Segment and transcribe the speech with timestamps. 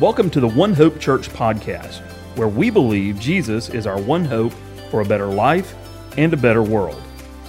[0.00, 2.02] Welcome to the One Hope Church podcast,
[2.36, 4.52] where we believe Jesus is our one hope
[4.92, 5.74] for a better life
[6.16, 7.02] and a better world.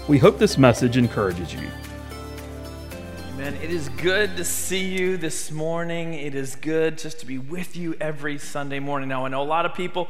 [0.08, 1.70] We hope this message encourages you.
[3.34, 3.54] Amen.
[3.62, 6.16] It is good to see you this morning.
[6.16, 9.10] It is good just to be with you every Sunday morning.
[9.10, 10.10] Now, I know a lot of people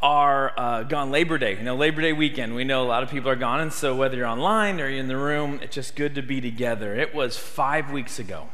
[0.00, 2.54] are uh, gone Labor Day, you know, Labor Day weekend.
[2.54, 5.00] We know a lot of people are gone, and so whether you're online or you're
[5.00, 6.94] in the room, it's just good to be together.
[6.94, 8.50] It was five weeks ago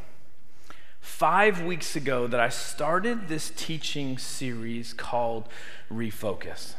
[1.19, 5.49] five weeks ago that I started this teaching series called
[5.91, 6.75] Refocus.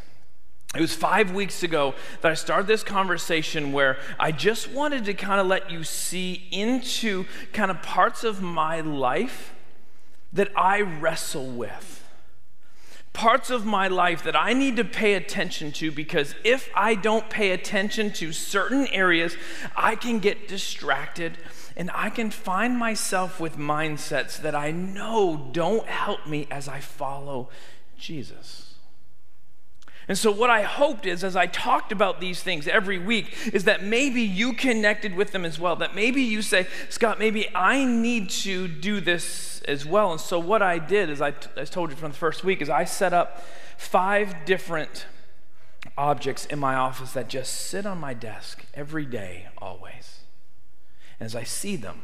[0.74, 5.14] It was five weeks ago that I started this conversation where I just wanted to
[5.14, 9.54] kind of let you see into kind of parts of my life
[10.32, 12.02] that I wrestle with.
[13.12, 17.30] Parts of my life that I need to pay attention to because if I don't
[17.30, 19.36] pay attention to certain areas,
[19.76, 21.38] I can get distracted
[21.80, 26.82] and I can find myself with mindsets that I know don't help me as I
[26.82, 27.48] follow
[27.98, 28.74] Jesus.
[30.10, 33.64] And so, what I hoped is, as I talked about these things every week, is
[33.64, 35.78] that maybe you connected with them as well.
[35.78, 40.12] That maybe you say, Scott, maybe I need to do this as well.
[40.12, 42.62] And so, what I did is, I, t- I told you from the first week,
[42.62, 43.42] is I set up
[43.78, 45.06] five different
[45.98, 50.20] objects in my office that just sit on my desk every day, always.
[51.20, 52.02] And as I see them,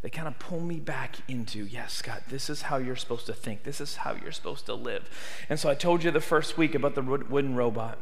[0.00, 3.32] they kind of pull me back into, yes, Scott, this is how you're supposed to
[3.32, 3.64] think.
[3.64, 5.08] This is how you're supposed to live.
[5.48, 7.98] And so I told you the first week about the wooden robot.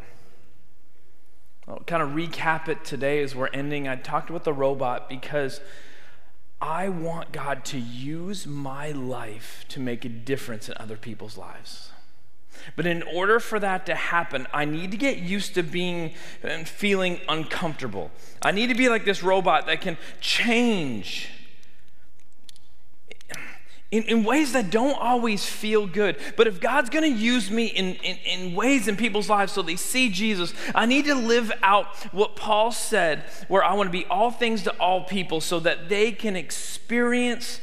[1.67, 3.89] I'll kind of recap it today as we're ending.
[3.89, 5.61] I talked about the robot because
[6.61, 11.91] I want God to use my life to make a difference in other people's lives.
[12.75, 16.13] But in order for that to happen, I need to get used to being
[16.43, 18.11] and feeling uncomfortable.
[18.43, 21.31] I need to be like this robot that can change
[23.91, 26.17] in, in ways that don't always feel good.
[26.37, 29.63] But if God's going to use me in, in, in ways in people's lives so
[29.63, 33.93] they see Jesus, I need to live out what Paul said, where I want to
[33.93, 37.61] be all things to all people so that they can experience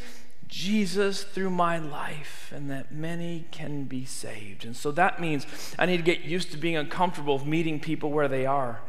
[0.53, 4.65] Jesus through my life and that many can be saved.
[4.65, 5.47] And so that means
[5.79, 8.81] I need to get used to being uncomfortable of meeting people where they are,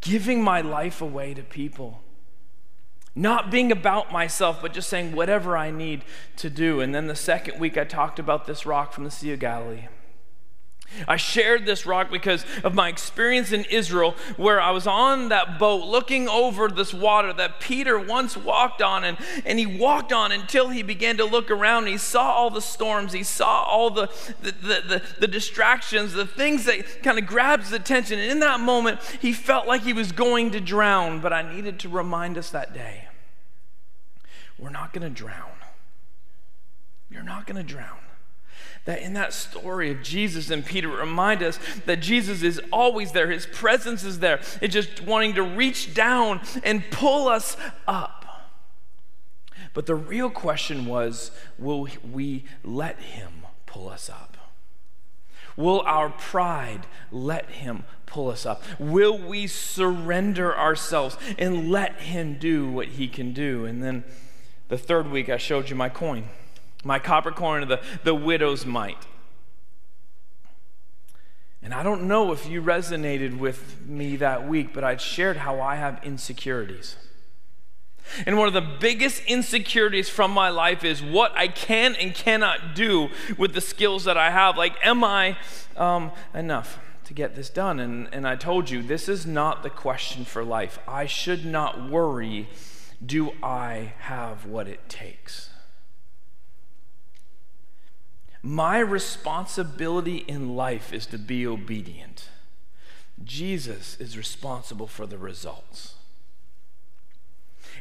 [0.00, 2.00] giving my life away to people.
[3.14, 6.02] Not being about myself, but just saying whatever I need
[6.36, 6.80] to do.
[6.80, 9.88] And then the second week, I talked about this rock from the Sea of Galilee.
[11.08, 15.58] I shared this rock because of my experience in Israel, where I was on that
[15.58, 19.04] boat looking over this water that Peter once walked on.
[19.04, 21.86] And, and he walked on until he began to look around.
[21.86, 24.08] He saw all the storms, he saw all the,
[24.42, 28.18] the, the, the, the distractions, the things that kind of grabs his attention.
[28.18, 31.20] And in that moment, he felt like he was going to drown.
[31.20, 33.08] But I needed to remind us that day
[34.58, 35.50] we're not going to drown.
[37.10, 37.98] You're not going to drown
[38.84, 43.30] that in that story of Jesus and Peter remind us that Jesus is always there.
[43.30, 44.40] His presence is there.
[44.60, 47.56] It's just wanting to reach down and pull us
[47.86, 48.18] up.
[49.74, 54.36] But the real question was will we let him pull us up?
[55.56, 58.62] Will our pride let him pull us up?
[58.78, 63.64] Will we surrender ourselves and let him do what he can do?
[63.64, 64.04] And then
[64.68, 66.24] the third week, I showed you my coin
[66.84, 69.06] my copper coin, of the, the widow's mite.
[71.62, 75.60] And I don't know if you resonated with me that week, but I'd shared how
[75.60, 76.96] I have insecurities.
[78.26, 82.74] And one of the biggest insecurities from my life is what I can and cannot
[82.74, 84.56] do with the skills that I have.
[84.56, 85.36] Like, am I
[85.76, 87.78] um, enough to get this done?
[87.78, 90.80] And, and I told you, this is not the question for life.
[90.88, 92.48] I should not worry
[93.04, 95.51] do I have what it takes?
[98.42, 102.28] My responsibility in life is to be obedient.
[103.22, 105.94] Jesus is responsible for the results.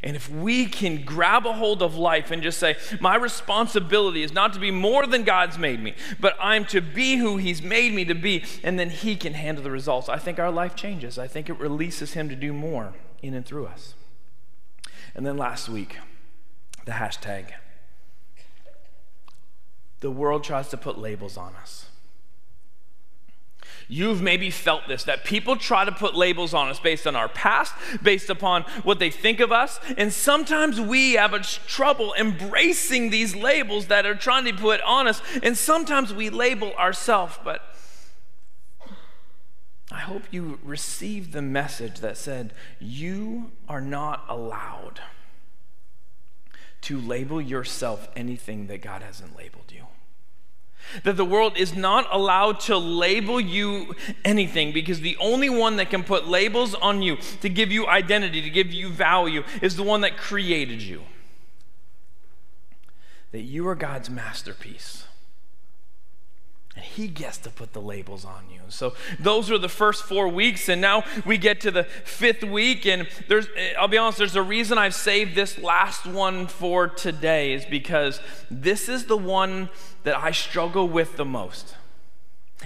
[0.03, 4.33] And if we can grab a hold of life and just say, my responsibility is
[4.33, 7.93] not to be more than God's made me, but I'm to be who He's made
[7.93, 11.19] me to be, and then He can handle the results, I think our life changes.
[11.19, 13.93] I think it releases Him to do more in and through us.
[15.13, 15.97] And then last week,
[16.85, 17.51] the hashtag
[20.01, 21.85] the world tries to put labels on us.
[23.87, 27.27] You've maybe felt this that people try to put labels on us based on our
[27.27, 33.09] past, based upon what they think of us, and sometimes we have a trouble embracing
[33.09, 37.61] these labels that are trying to put on us, and sometimes we label ourselves, but
[39.91, 45.01] I hope you received the message that said, You are not allowed
[46.81, 49.85] to label yourself anything that God hasn't labeled you.
[51.03, 53.95] That the world is not allowed to label you
[54.25, 58.41] anything because the only one that can put labels on you to give you identity,
[58.41, 61.03] to give you value, is the one that created you.
[63.31, 65.05] That you are God's masterpiece.
[66.75, 68.61] And he gets to put the labels on you.
[68.69, 72.85] So those were the first four weeks, and now we get to the fifth week.
[72.85, 73.47] And there's,
[73.77, 78.21] I'll be honest, there's a reason I've saved this last one for today, is because
[78.49, 79.69] this is the one
[80.03, 81.75] that I struggle with the most.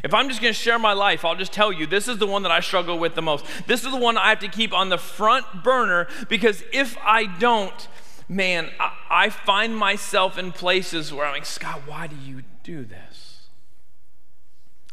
[0.04, 2.28] If I'm just going to share my life, I'll just tell you this is the
[2.28, 3.46] one that I struggle with the most.
[3.66, 7.25] This is the one I have to keep on the front burner because if I
[7.25, 7.88] don't,
[8.28, 12.84] man, I, I find myself in places where I'm like, Scott, why do you do
[12.84, 13.14] this?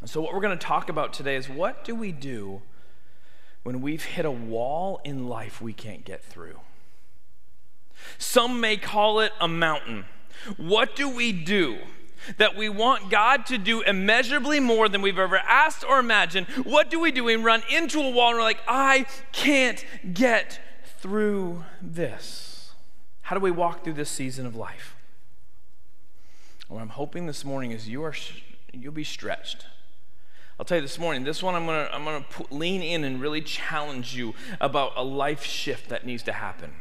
[0.05, 2.63] So, what we're going to talk about today is what do we do
[3.63, 6.59] when we've hit a wall in life we can't get through?
[8.19, 10.07] Some may call it a mountain.
[10.57, 11.79] What do we do
[12.37, 16.49] that we want God to do immeasurably more than we've ever asked or imagined?
[16.65, 17.23] What do we do?
[17.23, 20.61] When we run into a wall and we're like, I can't get
[20.99, 22.73] through this.
[23.23, 24.97] How do we walk through this season of life?
[26.67, 28.15] What I'm hoping this morning is you are
[28.73, 29.67] you'll be stretched.
[30.63, 33.03] I'll tell you this morning, this one I'm going to I'm going to lean in
[33.03, 36.75] and really challenge you about a life shift that needs to happen.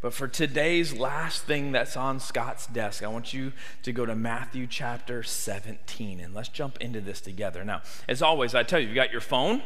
[0.00, 3.52] But for today's last thing that's on Scott's desk, I want you
[3.82, 7.64] to go to Matthew chapter 17 and let's jump into this together.
[7.64, 9.60] Now, as always, I tell you, you got your phone.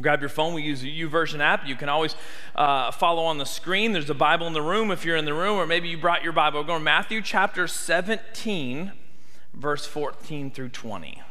[0.00, 0.54] Grab your phone.
[0.54, 1.68] We use the YouVersion app.
[1.68, 2.16] You can always
[2.56, 3.92] uh, follow on the screen.
[3.92, 6.24] There's a Bible in the room if you're in the room, or maybe you brought
[6.24, 6.64] your Bible.
[6.64, 8.90] Going to Matthew chapter 17,
[9.54, 11.22] verse 14 through 20.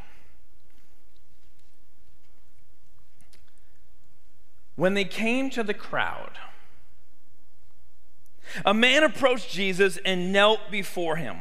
[4.76, 6.32] When they came to the crowd,
[8.66, 11.38] a man approached Jesus and knelt before him.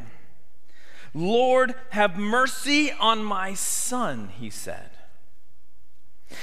[1.15, 4.91] Lord, have mercy on my son, he said.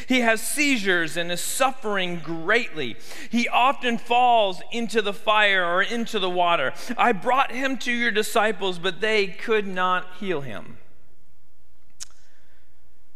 [0.08, 2.96] He has seizures and is suffering greatly.
[3.32, 6.74] He often falls into the fire or into the water.
[6.98, 10.78] I brought him to your disciples, but they could not heal him.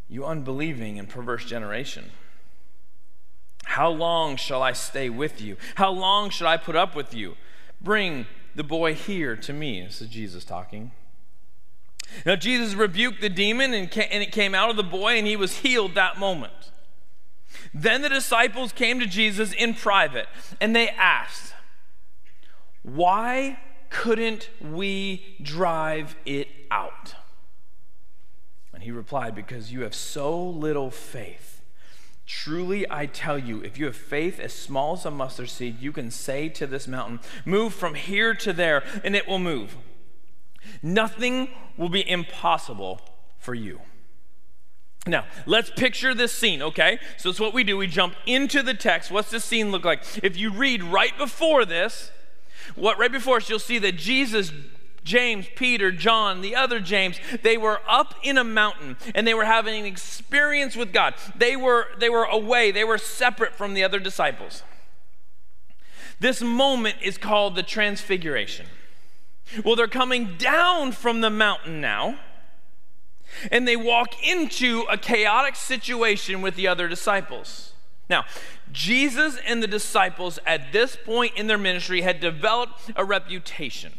[0.10, 2.12] You unbelieving and perverse generation.
[3.74, 5.58] How long shall I stay with you?
[5.74, 7.36] How long should I put up with you?
[7.82, 9.82] Bring the boy here to me.
[9.82, 10.92] This is Jesus talking.
[12.24, 15.58] Now, Jesus rebuked the demon, and, it came out of the boy, and he was
[15.62, 16.54] healed that moment.
[17.74, 20.28] Then the disciples came to Jesus in private,
[20.62, 21.56] and they asked,
[22.84, 23.58] Why
[23.90, 27.16] couldn't we drive it out?
[28.72, 31.53] And he replied, Because you have so little faith.
[32.26, 35.92] Truly, I tell you, if you have faith as small as a mustard seed, you
[35.92, 39.76] can say to this mountain, Move from here to there, and it will move.
[40.82, 43.02] Nothing will be impossible
[43.38, 43.82] for you.
[45.06, 46.98] Now, let's picture this scene, okay?
[47.18, 47.76] So it's what we do.
[47.76, 49.12] We jump into the text.
[49.12, 50.04] What's this scene look like?
[50.24, 52.10] If you read right before this,
[52.76, 54.54] what right before us, you'll see that Jesus
[55.04, 59.46] James, Peter, John, the other James, they were up in a mountain and they were
[59.46, 61.16] having an experience with God.
[61.36, 64.64] They were, they were away, they were separate from the other disciples.
[66.20, 68.66] This moment is called the Transfiguration.
[69.66, 72.18] Well, they're coming down from the mountain now,
[73.52, 77.74] and they walk into a chaotic situation with the other disciples.
[78.10, 78.26] Now,
[78.72, 83.94] Jesus and the disciples at this point in their ministry had developed a reputation.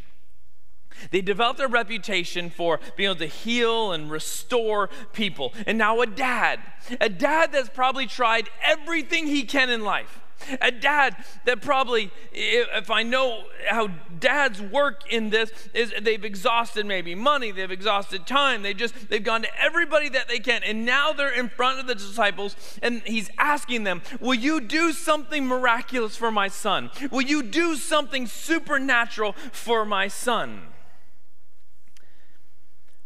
[1.10, 5.52] They developed a reputation for being able to heal and restore people.
[5.66, 6.60] And now, a dad,
[7.00, 10.20] a dad that's probably tried everything he can in life.
[10.60, 13.86] A dad that probably, if I know how
[14.18, 19.24] dads work in this, is they've exhausted maybe money, they've exhausted time, they just they've
[19.24, 23.00] gone to everybody that they can, and now they're in front of the disciples, and
[23.06, 26.90] he's asking them, "Will you do something miraculous for my son?
[27.10, 30.73] Will you do something supernatural for my son?"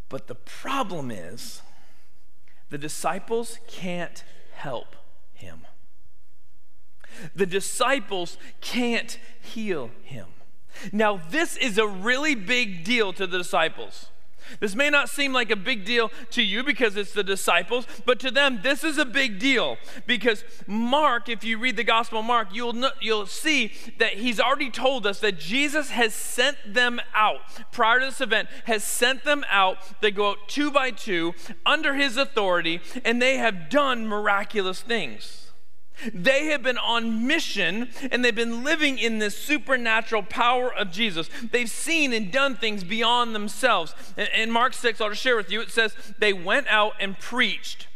[0.09, 1.61] But the problem is,
[2.69, 4.23] the disciples can't
[4.53, 4.95] help
[5.33, 5.65] him.
[7.35, 10.27] The disciples can't heal him.
[10.91, 14.09] Now, this is a really big deal to the disciples.
[14.59, 18.19] This may not seem like a big deal to you because it's the disciples, but
[18.19, 22.25] to them, this is a big deal because Mark, if you read the Gospel of
[22.25, 26.99] Mark, you'll, know, you'll see that he's already told us that Jesus has sent them
[27.13, 27.39] out
[27.71, 29.77] prior to this event, has sent them out.
[30.01, 31.33] They go out two by two
[31.65, 35.38] under his authority, and they have done miraculous things.
[36.13, 41.29] They have been on mission and they've been living in this supernatural power of Jesus.
[41.51, 43.93] They've seen and done things beyond themselves.
[44.35, 47.87] In Mark 6, I'll just share with you, it says, they went out and preached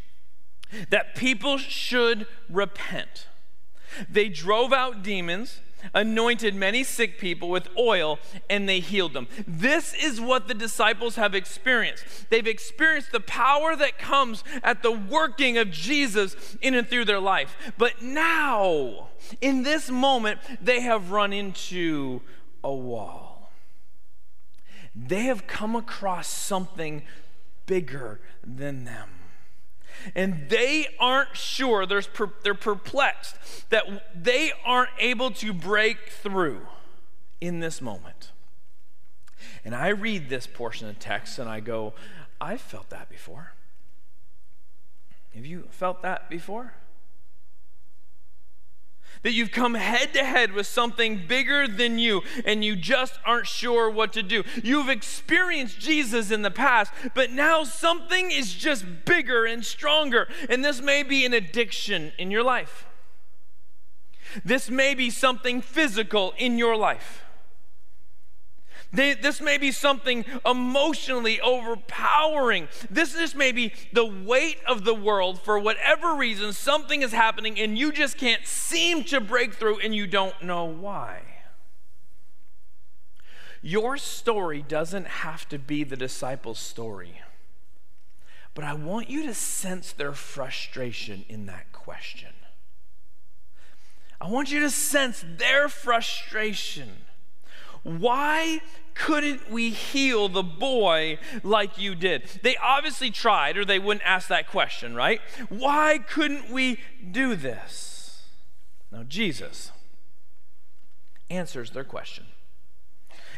[0.89, 3.27] that people should repent.
[4.09, 5.59] They drove out demons
[5.93, 9.27] anointed many sick people with oil, and they healed them.
[9.47, 12.29] This is what the disciples have experienced.
[12.29, 17.19] They've experienced the power that comes at the working of Jesus in and through their
[17.19, 17.55] life.
[17.77, 19.09] But now,
[19.41, 22.21] in this moment, they have run into
[22.63, 23.51] a wall.
[24.95, 27.03] They have come across something
[27.65, 29.09] bigger than them
[30.15, 32.03] and they aren't sure, they're,
[32.43, 33.35] they're perplexed
[33.69, 33.85] that
[34.15, 36.61] they aren't able to break through
[37.41, 38.31] in this moment.
[39.65, 41.93] And I read this portion of text and I go,
[42.39, 43.53] I've felt that before.
[45.33, 46.73] Have you felt that before?
[49.23, 53.47] That you've come head to head with something bigger than you and you just aren't
[53.47, 54.43] sure what to do.
[54.61, 60.27] You've experienced Jesus in the past, but now something is just bigger and stronger.
[60.49, 62.85] And this may be an addiction in your life,
[64.43, 67.22] this may be something physical in your life.
[68.93, 72.67] They, this may be something emotionally overpowering.
[72.91, 76.53] This, this may be the weight of the world for whatever reason.
[76.53, 80.65] Something is happening and you just can't seem to break through and you don't know
[80.65, 81.21] why.
[83.63, 87.21] Your story doesn't have to be the disciples' story,
[88.53, 92.33] but I want you to sense their frustration in that question.
[94.19, 96.89] I want you to sense their frustration.
[97.83, 98.61] Why
[98.93, 102.29] couldn't we heal the boy like you did?
[102.41, 105.19] They obviously tried, or they wouldn't ask that question, right?
[105.49, 106.79] Why couldn't we
[107.11, 108.23] do this?
[108.91, 109.71] Now, Jesus
[111.29, 112.25] answers their question.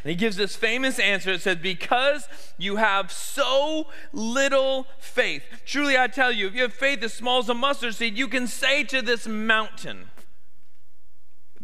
[0.06, 5.42] And he gives this famous answer It says, Because you have so little faith.
[5.64, 8.28] Truly, I tell you, if you have faith as small as a mustard seed, you
[8.28, 10.10] can say to this mountain,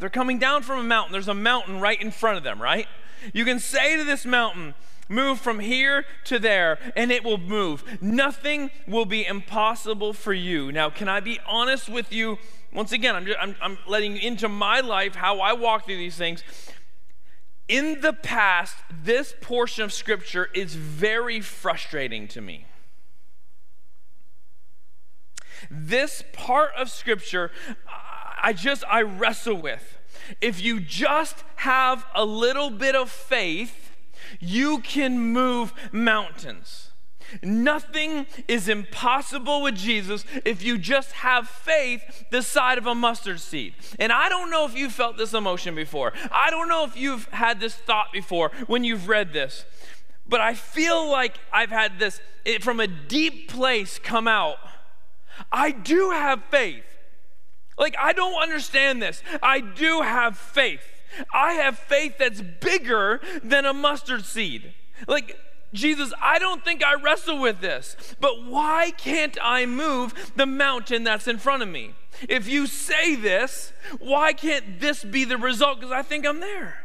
[0.02, 1.12] they're coming down from a mountain.
[1.12, 2.88] There's a mountain right in front of them, right?
[3.32, 4.74] You can say to this mountain,
[5.08, 7.84] Move from here to there, and it will move.
[8.02, 10.72] Nothing will be impossible for you.
[10.72, 12.38] Now, can I be honest with you?
[12.72, 15.98] Once again, I'm, just, I'm, I'm letting you into my life how I walk through
[15.98, 16.42] these things.
[17.68, 22.66] In the past, this portion of Scripture is very frustrating to me.
[25.70, 27.52] This part of Scripture,
[28.42, 29.98] I just, I wrestle with.
[30.40, 33.92] If you just have a little bit of faith,
[34.40, 36.90] you can move mountains.
[37.42, 43.40] Nothing is impossible with Jesus if you just have faith the side of a mustard
[43.40, 43.74] seed.
[43.98, 46.12] And I don't know if you've felt this emotion before.
[46.30, 49.64] I don't know if you've had this thought before when you've read this.
[50.28, 54.56] But I feel like I've had this it, from a deep place come out.
[55.50, 56.84] I do have faith.
[57.78, 59.22] Like, I don't understand this.
[59.42, 60.82] I do have faith.
[61.32, 64.72] I have faith that's bigger than a mustard seed.
[65.06, 65.38] Like,
[65.72, 71.04] Jesus, I don't think I wrestle with this, but why can't I move the mountain
[71.04, 71.94] that's in front of me?
[72.28, 75.80] If you say this, why can't this be the result?
[75.80, 76.78] Because I think I'm there.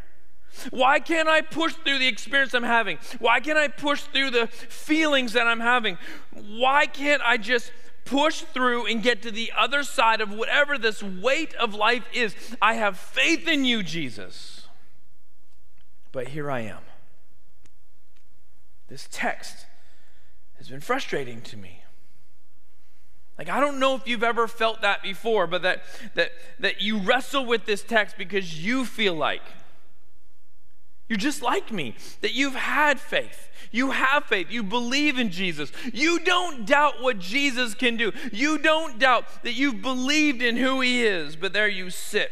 [0.71, 2.97] Why can't I push through the experience I'm having?
[3.19, 5.97] Why can't I push through the feelings that I'm having?
[6.31, 7.71] Why can't I just
[8.07, 12.35] push through and get to the other side of whatever this weight of life is.
[12.61, 14.67] I have faith in you, Jesus.
[16.11, 16.81] But here I am.
[18.87, 19.65] This text
[20.57, 21.83] has been frustrating to me.
[23.37, 25.83] Like I don't know if you've ever felt that before, but that
[26.15, 29.43] that that you wrestle with this text because you feel like
[31.09, 33.49] you're just like me, that you've had faith.
[33.71, 34.47] You have faith.
[34.49, 35.71] You believe in Jesus.
[35.93, 38.11] You don't doubt what Jesus can do.
[38.31, 42.31] You don't doubt that you've believed in who he is, but there you sit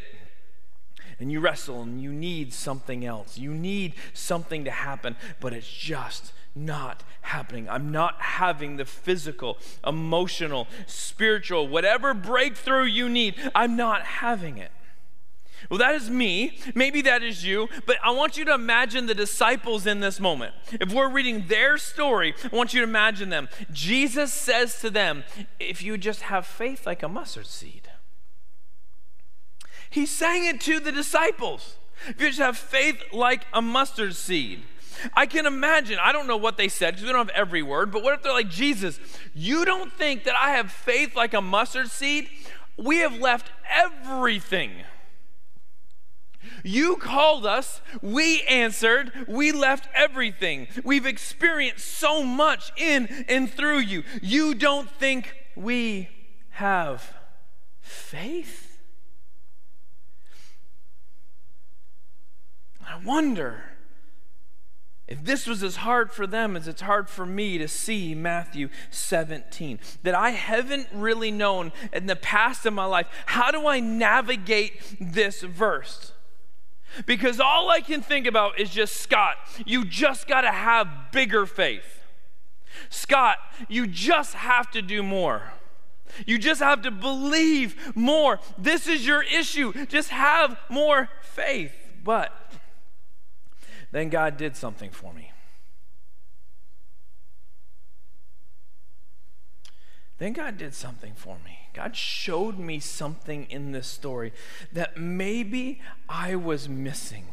[1.20, 3.38] and you wrestle and you need something else.
[3.38, 7.70] You need something to happen, but it's just not happening.
[7.70, 14.72] I'm not having the physical, emotional, spiritual, whatever breakthrough you need, I'm not having it.
[15.70, 16.58] Well, that is me.
[16.74, 17.68] Maybe that is you.
[17.86, 20.54] But I want you to imagine the disciples in this moment.
[20.74, 23.50] If we're reading their story, I want you to imagine them.
[23.72, 25.24] Jesus says to them,
[25.60, 27.90] If you just have faith like a mustard seed,
[29.90, 31.78] He's saying it to the disciples.
[32.08, 34.64] If you just have faith like a mustard seed.
[35.14, 37.92] I can imagine, I don't know what they said because we don't have every word,
[37.92, 39.00] but what if they're like, Jesus,
[39.34, 42.30] you don't think that I have faith like a mustard seed?
[42.78, 44.72] We have left everything.
[46.64, 50.68] You called us, we answered, we left everything.
[50.84, 54.04] We've experienced so much in and through you.
[54.22, 56.10] You don't think we
[56.52, 57.14] have
[57.82, 58.78] faith?
[62.88, 63.64] I wonder
[65.08, 68.70] if this was as hard for them as it's hard for me to see Matthew
[68.90, 73.80] 17, that I haven't really known in the past of my life, how do I
[73.80, 76.12] navigate this verse?
[77.06, 79.36] Because all I can think about is just, Scott,
[79.66, 82.02] you just got to have bigger faith.
[82.90, 83.38] Scott,
[83.68, 85.54] you just have to do more.
[86.26, 88.40] You just have to believe more.
[88.58, 89.74] This is your issue.
[89.88, 91.74] Just have more faith.
[92.04, 92.32] But
[93.92, 95.32] then God did something for me.
[100.18, 101.60] Then God did something for me.
[101.74, 104.32] God showed me something in this story
[104.72, 107.26] that maybe I was missing.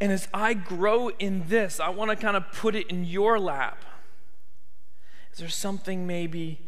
[0.00, 3.38] And as I grow in this, I want to kind of put it in your
[3.38, 3.84] lap.
[5.32, 6.60] Is there something maybe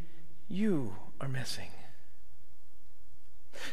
[0.48, 1.68] you are missing?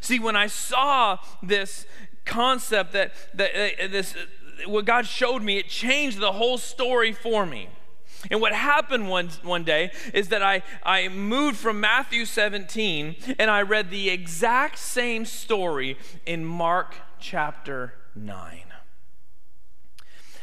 [0.02, 1.86] See, when I saw this
[2.26, 4.16] concept that, that uh, this,
[4.66, 7.70] what God showed me, it changed the whole story for me.
[8.30, 13.50] And what happened one, one day is that I, I moved from Matthew 17 and
[13.50, 18.64] I read the exact same story in Mark chapter 9.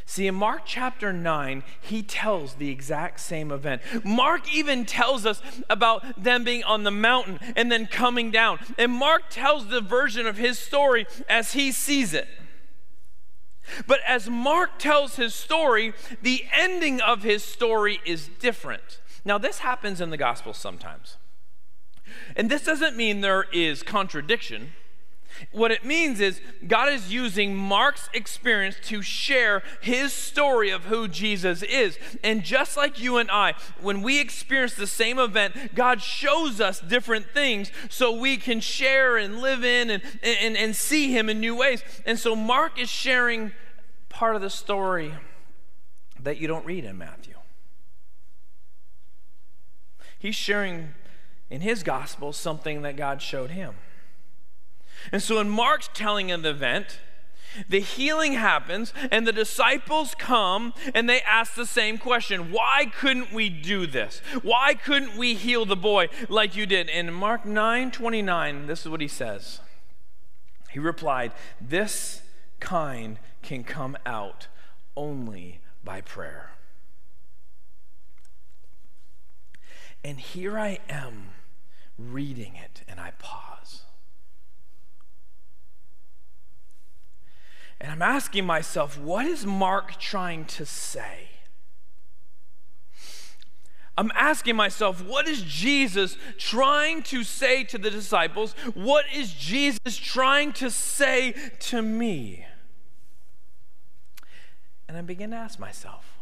[0.09, 3.83] See, in Mark chapter 9, he tells the exact same event.
[4.04, 8.61] Mark even tells us about them being on the mountain and then coming down.
[8.78, 12.28] And Mark tells the version of his story as he sees it.
[13.87, 15.92] But as Mark tells his story,
[16.23, 19.00] the ending of his story is different.
[19.25, 21.16] Now, this happens in the gospel sometimes.
[22.37, 24.73] And this doesn't mean there is contradiction.
[25.52, 31.08] What it means is God is using Mark's experience to share his story of who
[31.08, 31.99] Jesus is.
[32.23, 36.80] And just like you and I, when we experience the same event, God shows us
[36.80, 41.40] different things so we can share and live in and, and, and see him in
[41.40, 41.82] new ways.
[42.06, 43.52] And so Mark is sharing
[44.16, 45.12] part of the story
[46.18, 47.34] that you don't read in Matthew.
[50.18, 50.94] He's sharing
[51.50, 53.74] in his gospel something that God showed him.
[55.12, 56.98] And so in Mark's telling of the event,
[57.68, 63.34] the healing happens, and the disciples come and they ask the same question Why couldn't
[63.34, 64.22] we do this?
[64.42, 66.88] Why couldn't we heal the boy like you did?
[66.88, 69.60] In Mark 9 29, this is what he says.
[70.70, 72.22] He replied, This
[72.60, 74.49] kind can come out
[74.97, 76.50] only by prayer.
[80.02, 81.28] And here I am
[81.97, 83.82] reading it, and I pause.
[87.80, 91.28] And I'm asking myself, what is Mark trying to say?
[93.97, 98.54] I'm asking myself, what is Jesus trying to say to the disciples?
[98.75, 102.45] What is Jesus trying to say to me?
[104.88, 106.18] And I begin to ask myself,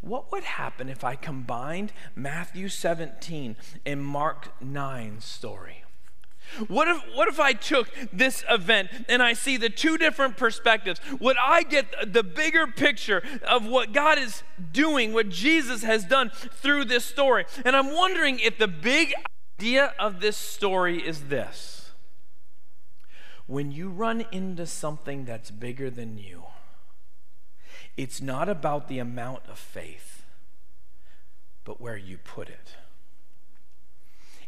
[0.00, 5.84] what would happen if I combined Matthew 17 and Mark 9 story?
[6.68, 11.00] What if, what if I took this event and I see the two different perspectives?
[11.20, 16.30] Would I get the bigger picture of what God is doing, what Jesus has done
[16.30, 17.46] through this story?
[17.64, 19.14] And I'm wondering if the big
[19.60, 21.78] idea of this story is this
[23.46, 26.44] when you run into something that's bigger than you,
[27.96, 30.24] it's not about the amount of faith,
[31.64, 32.76] but where you put it.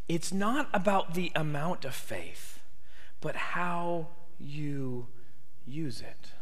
[0.08, 2.60] It's not about the amount of faith,
[3.20, 5.06] but how you
[5.66, 6.33] use it.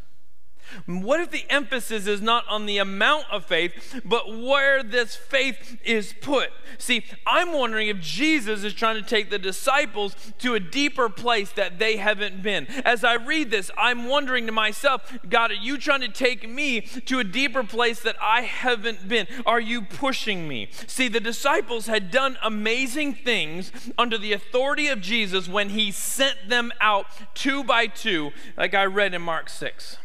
[0.86, 5.78] What if the emphasis is not on the amount of faith, but where this faith
[5.84, 6.50] is put?
[6.78, 11.52] See, I'm wondering if Jesus is trying to take the disciples to a deeper place
[11.52, 12.66] that they haven't been.
[12.84, 16.80] As I read this, I'm wondering to myself, God, are you trying to take me
[16.80, 19.26] to a deeper place that I haven't been?
[19.46, 20.68] Are you pushing me?
[20.86, 26.48] See, the disciples had done amazing things under the authority of Jesus when he sent
[26.48, 29.98] them out two by two, like I read in Mark 6.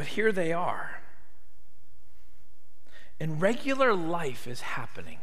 [0.00, 1.02] But here they are.
[3.20, 5.18] And regular life is happening.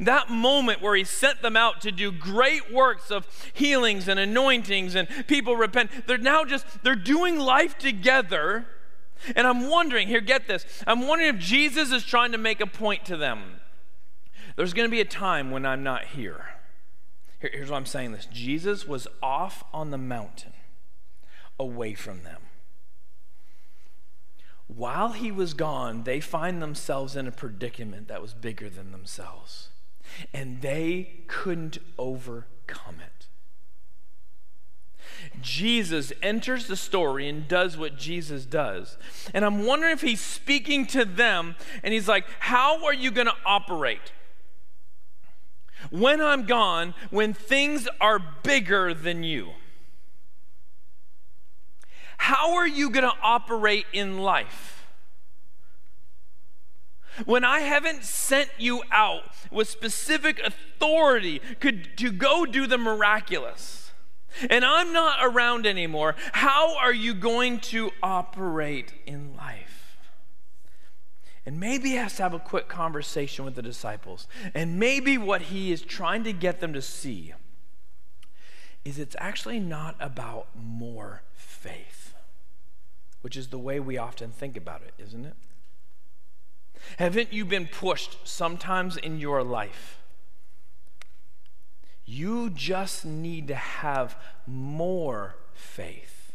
[0.00, 4.94] That moment where he sent them out to do great works of healings and anointings
[4.94, 8.64] and people repent, they're now just, they're doing life together.
[9.36, 10.64] And I'm wondering, here, get this.
[10.86, 13.60] I'm wondering if Jesus is trying to make a point to them.
[14.56, 16.54] There's going to be a time when I'm not here.
[17.38, 17.50] here.
[17.52, 20.54] Here's why I'm saying this Jesus was off on the mountain,
[21.60, 22.41] away from them.
[24.76, 29.68] While he was gone, they find themselves in a predicament that was bigger than themselves,
[30.32, 33.26] and they couldn't overcome it.
[35.40, 38.96] Jesus enters the story and does what Jesus does.
[39.34, 43.28] And I'm wondering if he's speaking to them and he's like, How are you going
[43.28, 44.12] to operate?
[45.90, 49.50] When I'm gone, when things are bigger than you,
[52.22, 54.86] how are you going to operate in life?
[57.24, 63.90] When I haven't sent you out with specific authority could, to go do the miraculous
[64.48, 69.98] and I'm not around anymore, how are you going to operate in life?
[71.44, 74.28] And maybe he has to have a quick conversation with the disciples.
[74.54, 77.34] And maybe what he is trying to get them to see
[78.84, 82.01] is it's actually not about more faith,
[83.22, 85.34] which is the way we often think about it, isn't it?
[86.98, 90.00] Haven't you been pushed sometimes in your life?
[92.04, 96.32] You just need to have more faith.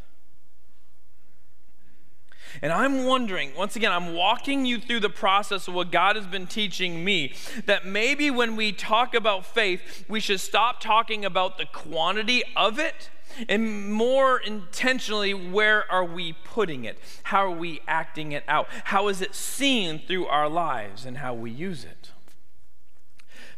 [2.61, 6.25] And I'm wondering, once again, I'm walking you through the process of what God has
[6.25, 7.33] been teaching me,
[7.65, 12.79] that maybe when we talk about faith, we should stop talking about the quantity of
[12.79, 13.09] it
[13.47, 16.97] and more intentionally, where are we putting it?
[17.23, 18.67] How are we acting it out?
[18.85, 22.11] How is it seen through our lives and how we use it?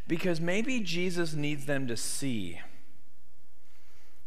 [0.07, 2.59] Because maybe Jesus needs them to see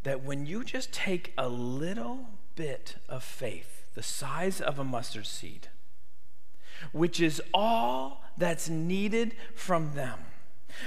[0.04, 5.26] that when you just take a little bit of faith, the size of a mustard
[5.26, 5.68] seed,
[6.92, 10.18] which is all that's needed from them,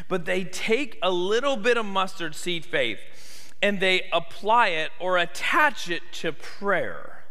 [0.09, 2.99] but they take a little bit of mustard seed faith
[3.65, 7.23] and they apply it or attach it to prayer.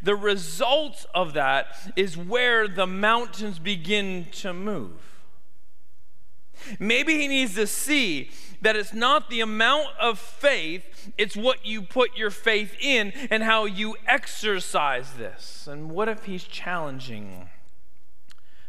[0.00, 4.92] The result of that is where the mountains begin to move.
[6.78, 11.82] Maybe he needs to see that it's not the amount of faith, it's what you
[11.82, 15.66] put your faith in and how you exercise this.
[15.66, 17.48] And what if he's challenging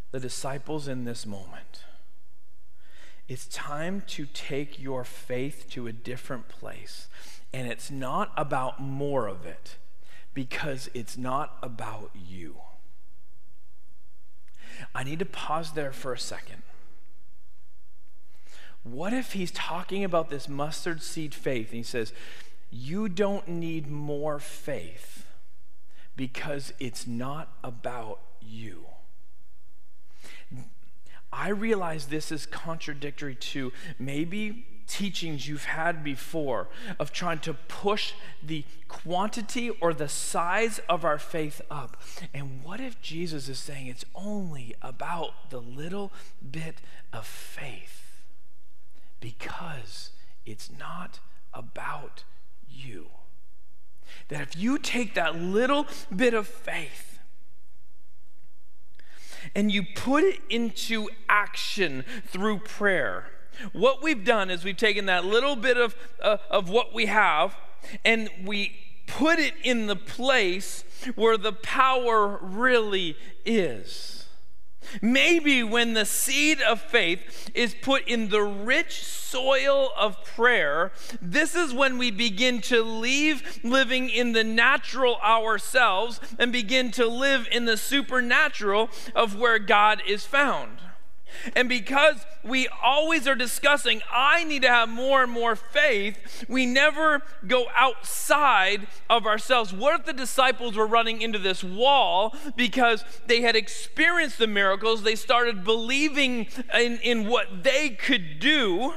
[0.09, 1.83] the disciples in this moment?
[3.27, 7.07] It's time to take your faith to a different place.
[7.53, 9.77] And it's not about more of it
[10.33, 12.57] because it's not about you.
[14.93, 16.63] I need to pause there for a second
[18.83, 22.13] what if he's talking about this mustard seed faith and he says,
[22.69, 25.25] You don't need more faith
[26.15, 28.85] because it's not about you?
[31.33, 36.67] I realize this is contradictory to maybe teachings you've had before
[36.99, 41.97] of trying to push the quantity or the size of our faith up.
[42.33, 46.11] And what if Jesus is saying it's only about the little
[46.51, 48.03] bit of faith?
[49.23, 50.09] because
[50.45, 51.21] it's not
[51.53, 52.25] about
[52.69, 53.05] you.
[54.27, 57.12] That if you take that little bit of faith
[59.55, 63.25] and you put it into action through prayer,
[63.71, 67.55] what we've done is we've taken that little bit of, uh, of what we have
[68.03, 68.75] and we
[69.07, 70.83] put it in the place
[71.15, 74.22] where the power really is.
[75.01, 80.91] Maybe when the seed of faith is put in the rich soil of prayer,
[81.21, 87.07] this is when we begin to leave living in the natural ourselves and begin to
[87.07, 90.79] live in the supernatural of where God is found.
[91.55, 96.65] And because we always are discussing, I need to have more and more faith, we
[96.65, 99.73] never go outside of ourselves.
[99.73, 105.03] What if the disciples were running into this wall because they had experienced the miracles?
[105.03, 108.93] They started believing in, in what they could do.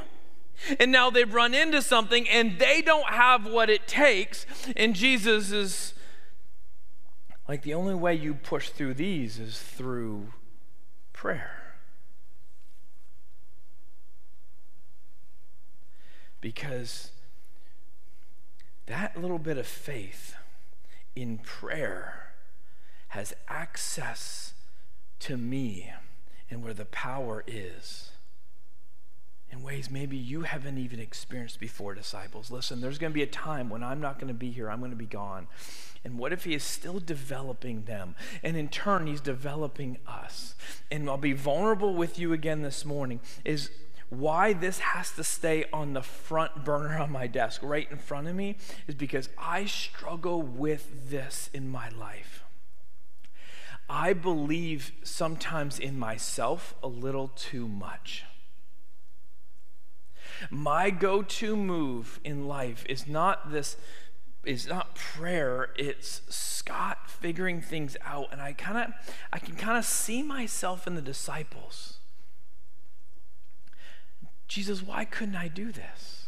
[0.81, 4.47] And now they've run into something and they don't have what it takes.
[4.75, 5.93] And Jesus is
[7.49, 10.33] like, the only way you push through these is through
[11.13, 11.56] prayer.
[16.47, 17.11] Because
[18.87, 20.37] that little bit of faith
[21.17, 22.35] in prayer
[23.09, 24.55] has access
[25.19, 25.93] to me
[26.49, 28.13] and where the power is.
[29.51, 32.49] in ways maybe you haven't even experienced before, disciples.
[32.53, 34.79] Listen, there's going to be a time when I'm not going to be here, I'm
[34.79, 35.49] going to be gone.
[36.05, 38.15] And what if He is still developing them?
[38.45, 40.55] And in turn, He's developing us.
[40.93, 43.71] And I'll be vulnerable with you again this morning is
[44.09, 48.29] why this has to stay on the front burner on my desk right in front
[48.29, 52.45] of me is because I struggle with this in my life.
[53.89, 58.25] I believe sometimes in myself a little too much.
[60.51, 63.77] My go to move in life is not this
[64.45, 69.77] is not prayer it's scott figuring things out and i kind of i can kind
[69.77, 71.96] of see myself in the disciples
[74.49, 76.27] jesus why couldn't i do this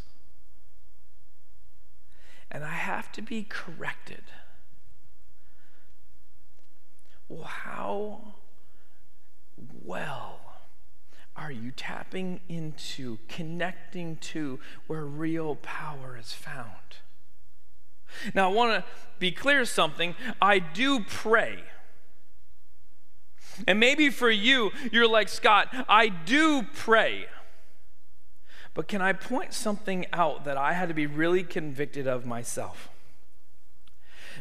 [2.50, 4.24] and i have to be corrected
[7.28, 8.34] well how
[9.84, 10.40] well
[11.38, 16.98] are you tapping into, connecting to where real power is found?
[18.34, 20.16] Now, I want to be clear something.
[20.42, 21.60] I do pray.
[23.68, 27.26] And maybe for you, you're like, Scott, I do pray.
[28.78, 32.88] But can I point something out that I had to be really convicted of myself?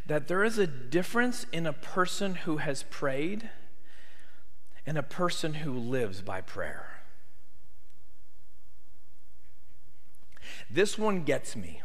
[0.05, 3.49] That there is a difference in a person who has prayed
[4.85, 6.99] and a person who lives by prayer.
[10.69, 11.81] This one gets me.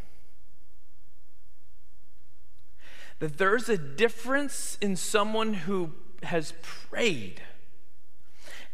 [3.21, 7.41] That there's a difference in someone who has prayed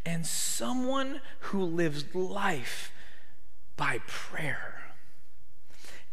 [0.05, 2.91] and someone who lives life
[3.79, 4.75] by prayer.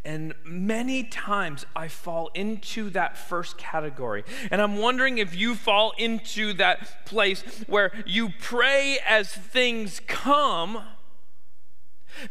[0.05, 4.23] And many times I fall into that first category.
[4.51, 10.83] And I'm wondering if you fall into that place where you pray as things come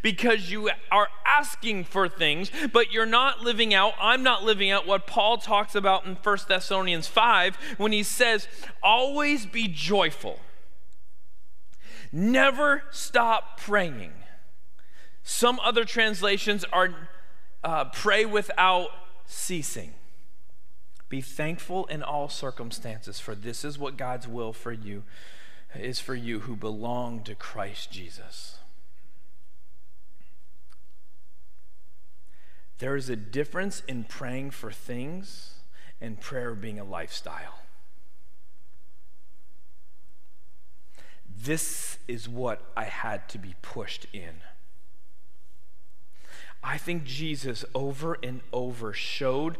[0.02, 3.94] because you are asking for things, but you're not living out.
[4.00, 8.46] I'm not living out what Paul talks about in 1 Thessalonians 5 when he says,
[8.84, 10.38] Always be joyful,
[12.12, 14.12] never stop praying.
[15.24, 17.08] Some other translations are
[17.64, 18.90] uh, pray without
[19.24, 19.94] ceasing.
[21.08, 25.02] Be thankful in all circumstances, for this is what God's will for you
[25.74, 28.58] is for you who belong to Christ Jesus.
[32.78, 35.54] There is a difference in praying for things
[36.00, 37.60] and prayer being a lifestyle.
[41.26, 44.40] This is what I had to be pushed in.
[46.64, 49.58] I think Jesus over and over showed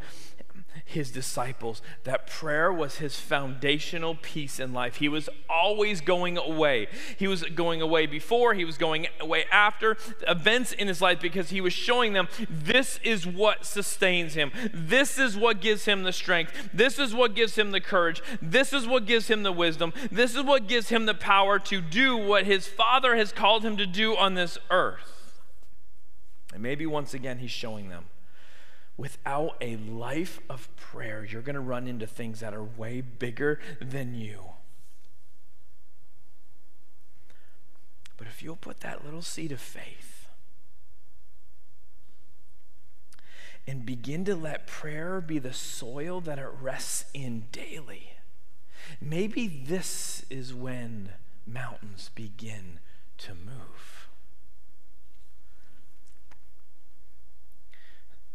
[0.85, 4.97] his disciples that prayer was his foundational piece in life.
[4.97, 6.89] He was always going away.
[7.17, 11.51] He was going away before, he was going away after events in his life because
[11.51, 14.51] he was showing them this is what sustains him.
[14.73, 16.71] This is what gives him the strength.
[16.73, 18.23] This is what gives him the courage.
[18.43, 19.93] This is what gives him the wisdom.
[20.11, 23.77] This is what gives him the power to do what his Father has called him
[23.77, 25.14] to do on this earth.
[26.55, 28.05] And maybe once again, he's showing them
[28.97, 33.59] Without a life of prayer, you're going to run into things that are way bigger
[33.81, 34.51] than you.
[38.17, 40.27] But if you'll put that little seed of faith
[43.67, 48.13] and begin to let prayer be the soil that it rests in daily,
[49.01, 51.09] maybe this is when
[51.45, 52.79] mountains begin
[53.19, 54.04] to move.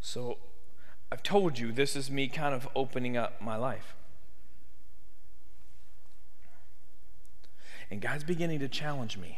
[0.09, 0.37] So
[1.11, 3.93] I've told you this is me kind of opening up my life.
[7.91, 9.37] And God's beginning to challenge me.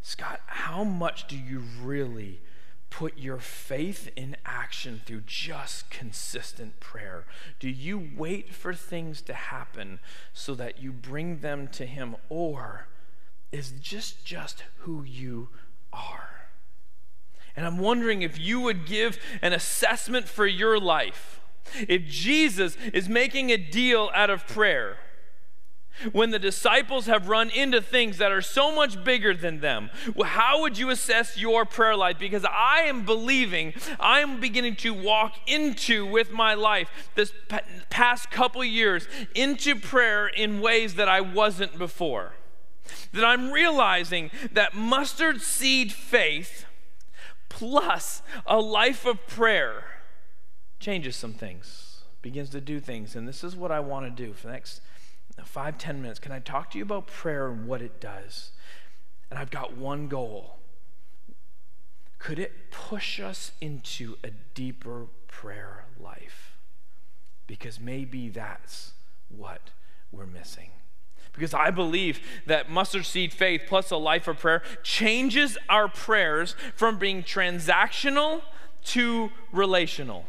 [0.00, 2.40] Scott, how much do you really
[2.88, 7.26] put your faith in action through just consistent prayer?
[7.60, 10.00] Do you wait for things to happen
[10.32, 12.16] so that you bring them to Him?
[12.30, 12.86] Or
[13.52, 15.50] is just just who you
[15.92, 16.37] are?
[17.58, 21.40] And I'm wondering if you would give an assessment for your life.
[21.88, 24.98] If Jesus is making a deal out of prayer,
[26.12, 29.90] when the disciples have run into things that are so much bigger than them,
[30.24, 32.16] how would you assess your prayer life?
[32.16, 37.32] Because I am believing, I am beginning to walk into with my life this
[37.90, 42.34] past couple years into prayer in ways that I wasn't before.
[43.12, 46.66] That I'm realizing that mustard seed faith
[47.48, 49.84] plus a life of prayer
[50.80, 53.16] changes some things, begins to do things.
[53.16, 54.80] And this is what I want to do for the next
[55.44, 58.50] five, ten minutes, can I talk to you about prayer and what it does?
[59.30, 60.56] And I've got one goal.
[62.18, 66.56] Could it push us into a deeper prayer life?
[67.46, 68.92] Because maybe that's
[69.28, 69.70] what
[70.10, 70.70] we're missing.
[71.38, 76.56] Because I believe that mustard seed faith plus a life of prayer changes our prayers
[76.74, 78.42] from being transactional
[78.84, 80.26] to relational.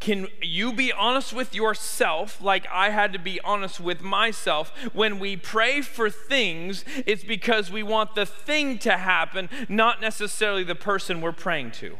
[0.00, 4.72] Can you be honest with yourself, like I had to be honest with myself?
[4.94, 10.64] When we pray for things, it's because we want the thing to happen, not necessarily
[10.64, 11.98] the person we're praying to.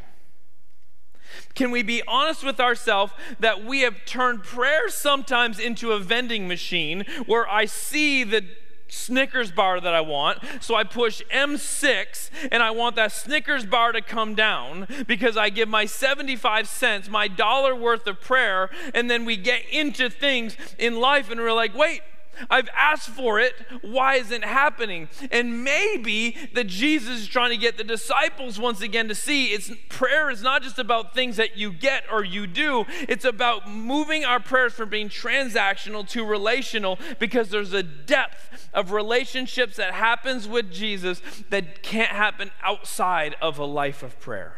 [1.54, 6.48] Can we be honest with ourselves that we have turned prayer sometimes into a vending
[6.48, 8.44] machine where I see the
[8.90, 10.38] Snickers bar that I want.
[10.60, 15.50] So I push M6 and I want that Snickers bar to come down because I
[15.50, 20.56] give my 75 cents, my dollar worth of prayer, and then we get into things
[20.78, 22.02] in life and we're like, wait,
[22.48, 23.54] I've asked for it.
[23.82, 25.08] Why isn't it happening?
[25.30, 29.70] And maybe that Jesus is trying to get the disciples once again to see it's
[29.88, 32.84] prayer is not just about things that you get or you do.
[33.08, 38.92] It's about moving our prayers from being transactional to relational because there's a depth of
[38.92, 44.54] relationships that happens with Jesus that can't happen outside of a life of prayer.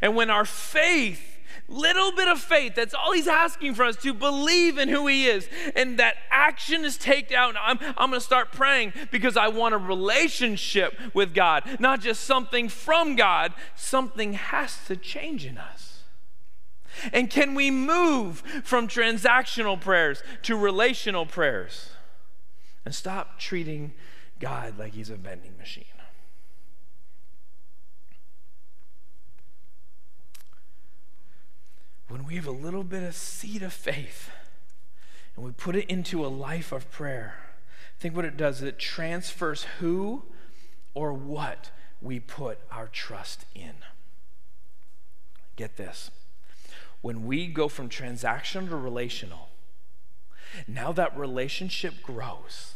[0.00, 1.31] And when our faith
[1.72, 2.74] little bit of faith.
[2.74, 5.48] That's all he's asking for us to believe in who he is.
[5.74, 7.54] And that action is taken out.
[7.60, 12.24] I'm, I'm going to start praying because I want a relationship with God, not just
[12.24, 13.52] something from God.
[13.74, 16.02] Something has to change in us.
[17.12, 21.90] And can we move from transactional prayers to relational prayers
[22.84, 23.92] and stop treating
[24.38, 25.84] God like he's a vending machine?
[32.12, 34.28] When we have a little bit of seed of faith
[35.34, 37.38] and we put it into a life of prayer,
[37.98, 38.60] think what it does.
[38.60, 40.22] It transfers who
[40.92, 41.70] or what
[42.02, 43.72] we put our trust in.
[45.56, 46.10] Get this.
[47.00, 49.48] When we go from transactional to relational,
[50.68, 52.74] now that relationship grows.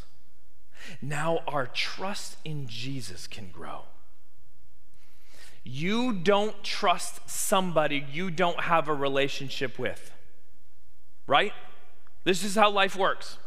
[0.99, 3.83] Now our trust in Jesus can grow.
[5.69, 10.11] You don't trust somebody you don't have a relationship with.
[11.27, 11.53] Right?
[12.23, 13.37] This is how life works.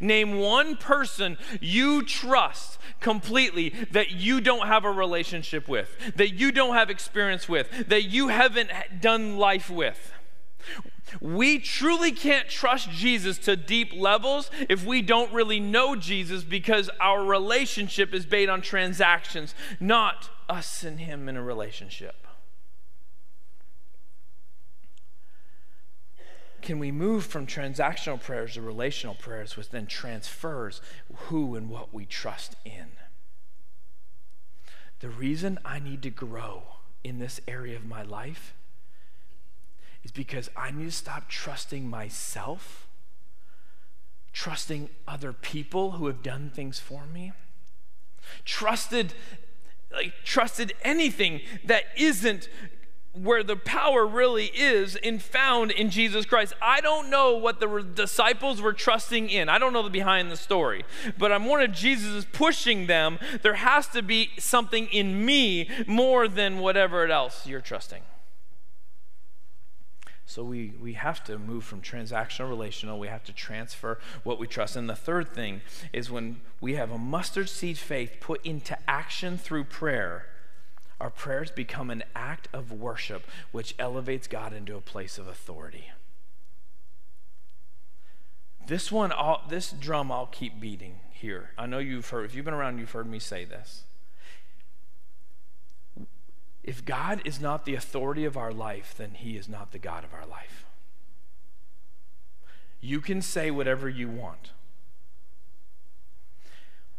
[0.00, 6.52] Name one person you trust completely that you don't have a relationship with, that you
[6.52, 8.70] don't have experience with, that you haven't
[9.00, 10.12] done life with.
[11.20, 16.88] We truly can't trust Jesus to deep levels if we don't really know Jesus because
[17.00, 22.26] our relationship is based on transactions, not us and Him in a relationship.
[26.60, 30.80] Can we move from transactional prayers to relational prayers, which then transfers
[31.14, 32.86] who and what we trust in?
[35.00, 36.62] The reason I need to grow
[37.02, 38.54] in this area of my life
[40.04, 42.86] is because I need to stop trusting myself,
[44.32, 47.32] trusting other people who have done things for me,
[48.44, 49.14] trusted
[49.92, 52.48] like trusted anything that isn't
[53.14, 56.54] where the power really is and found in Jesus Christ.
[56.62, 59.50] I don't know what the disciples were trusting in.
[59.50, 60.84] I don't know the behind the story,
[61.18, 63.18] but I'm one of Jesus pushing them.
[63.42, 68.00] There has to be something in me more than whatever else you're trusting.
[70.32, 72.98] So we, we have to move from transactional relational.
[72.98, 74.76] We have to transfer what we trust.
[74.76, 75.60] And the third thing
[75.92, 80.24] is when we have a mustard seed faith put into action through prayer,
[80.98, 85.90] our prayers become an act of worship which elevates God into a place of authority.
[88.66, 91.50] This one, I'll, this drum I'll keep beating here.
[91.58, 93.84] I know you've heard, if you've been around, you've heard me say this.
[96.62, 100.04] If God is not the authority of our life, then He is not the God
[100.04, 100.64] of our life.
[102.80, 104.52] You can say whatever you want.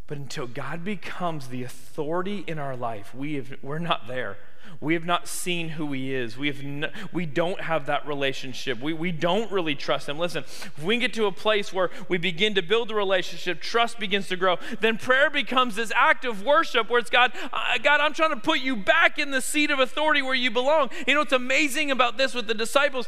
[0.07, 4.37] But until God becomes the authority in our life, we have, we're not there.
[4.79, 6.37] We have not seen who he is.
[6.37, 8.79] We, have no, we don't have that relationship.
[8.81, 10.17] We, we don't really trust him.
[10.19, 13.99] Listen, if we get to a place where we begin to build a relationship, trust
[13.99, 18.01] begins to grow, then prayer becomes this act of worship where it's God, uh, God,
[18.01, 20.89] I'm trying to put you back in the seat of authority where you belong.
[21.07, 23.07] You know what's amazing about this with the disciples?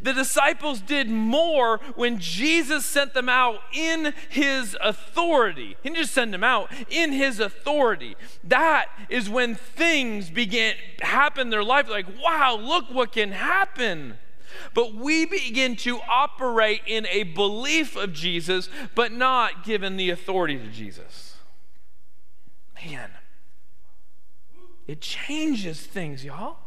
[0.00, 5.76] The disciples did more when Jesus sent them out in his authority.
[5.82, 8.16] He didn't just send them out, in his authority.
[8.44, 14.18] That is when things began happen in their life like wow look what can happen
[14.74, 20.58] But we begin to operate in a belief of Jesus, but not given the authority
[20.58, 21.36] to Jesus.
[22.84, 23.10] Man,
[24.86, 26.58] it changes things, y'all.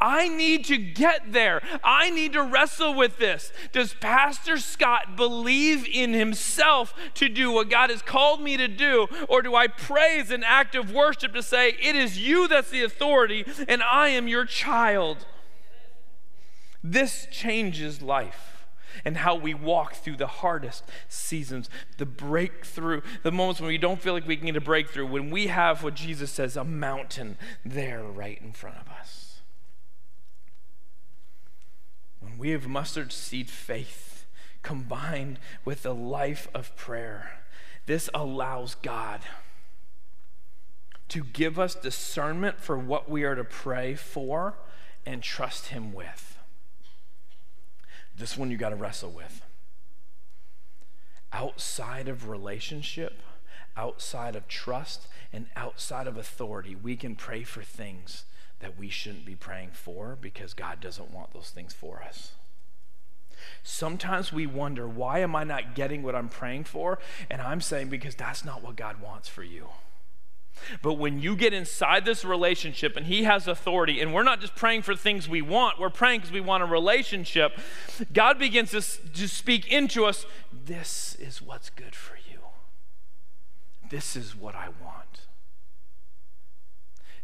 [0.00, 1.60] I need to get there.
[1.84, 3.52] I need to wrestle with this.
[3.72, 9.08] Does Pastor Scott believe in himself to do what God has called me to do?
[9.28, 12.82] Or do I praise an act of worship to say, It is you that's the
[12.82, 15.26] authority and I am your child?
[16.82, 18.66] This changes life
[19.04, 24.00] and how we walk through the hardest seasons, the breakthrough, the moments when we don't
[24.00, 27.36] feel like we can get a breakthrough, when we have what Jesus says, a mountain
[27.64, 29.19] there right in front of us.
[32.20, 34.26] When we have mustard seed faith
[34.62, 37.40] combined with a life of prayer,
[37.86, 39.20] this allows God
[41.08, 44.54] to give us discernment for what we are to pray for
[45.04, 46.38] and trust Him with.
[48.16, 49.42] This one you got to wrestle with.
[51.32, 53.22] Outside of relationship,
[53.76, 58.24] outside of trust, and outside of authority, we can pray for things
[58.60, 62.32] that we shouldn't be praying for because God doesn't want those things for us.
[63.62, 66.98] Sometimes we wonder, why am I not getting what I'm praying for?
[67.30, 69.68] And I'm saying, because that's not what God wants for you.
[70.82, 74.54] But when you get inside this relationship and He has authority, and we're not just
[74.54, 77.58] praying for things we want, we're praying because we want a relationship,
[78.12, 80.26] God begins to, to speak into us
[80.66, 82.40] this is what's good for you.
[83.88, 85.26] This is what I want.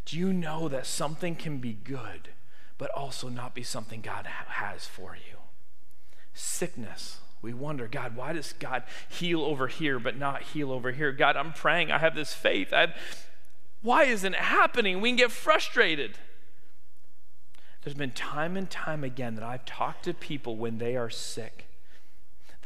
[0.07, 2.30] Do you know that something can be good,
[2.78, 5.38] but also not be something God has for you?
[6.32, 7.18] Sickness.
[7.42, 11.12] We wonder, God, why does God heal over here but not heal over here?
[11.12, 11.92] God, I'm praying.
[11.92, 12.72] I have this faith.
[12.72, 12.94] I have,
[13.82, 15.00] why isn't it happening?
[15.00, 16.16] We can get frustrated.
[17.82, 21.66] There's been time and time again that I've talked to people when they are sick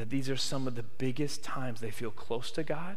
[0.00, 2.96] that these are some of the biggest times they feel close to God.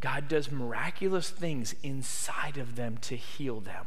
[0.00, 3.86] God does miraculous things inside of them to heal them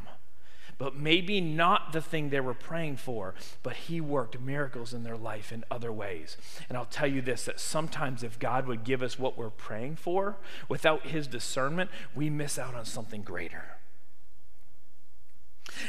[0.77, 3.33] but maybe not the thing they were praying for,
[3.63, 6.37] but He worked miracles in their life in other ways.
[6.69, 9.95] And I'll tell you this that sometimes if God would give us what we're praying
[9.95, 10.37] for
[10.69, 13.76] without His discernment, we miss out on something greater.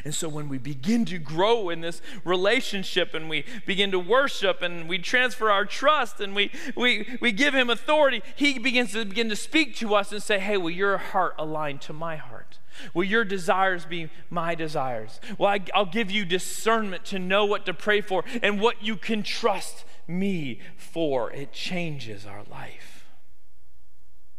[0.04, 4.62] And so when we begin to grow in this relationship and we begin to worship
[4.62, 9.04] and we transfer our trust and we, we, we give him authority, he begins to
[9.04, 12.58] begin to speak to us and say, Hey, will your heart align to my heart?
[12.94, 15.20] Will your desires be my desires?
[15.36, 18.96] Well, I, I'll give you discernment to know what to pray for and what you
[18.96, 21.32] can trust me for.
[21.32, 23.06] It changes our life.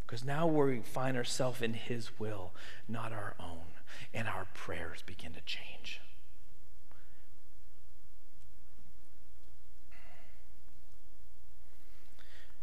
[0.05, 2.51] Because now we find ourselves in His will,
[2.87, 3.68] not our own,
[4.13, 6.01] and our prayers begin to change.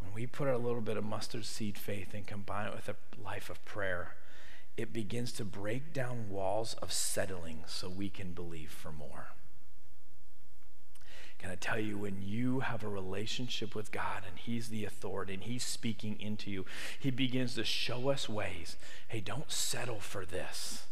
[0.01, 2.97] When we put a little bit of mustard seed faith and combine it with a
[3.23, 4.15] life of prayer,
[4.77, 9.29] it begins to break down walls of settling so we can believe for more.
[11.39, 15.35] Can I tell you, when you have a relationship with God and He's the authority
[15.35, 16.65] and He's speaking into you,
[16.99, 18.77] He begins to show us ways.
[19.09, 20.85] Hey, don't settle for this.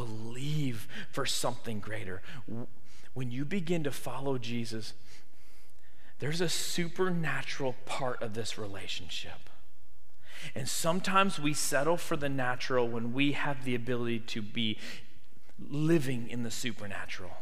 [0.00, 2.22] Believe for something greater.
[3.12, 4.94] When you begin to follow Jesus,
[6.20, 9.50] there's a supernatural part of this relationship.
[10.54, 14.78] And sometimes we settle for the natural when we have the ability to be
[15.68, 17.36] living in the supernatural.